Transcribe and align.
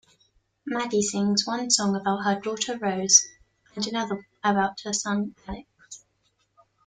Maddy 0.65 1.03
sings 1.03 1.45
one 1.45 1.69
song 1.69 1.95
about 1.95 2.23
her 2.25 2.39
daughter 2.41 2.75
Rose, 2.75 3.27
and 3.75 3.85
another 3.85 4.25
about 4.43 4.79
her 4.83 4.93
son 4.93 5.35
Alex. 5.47 6.03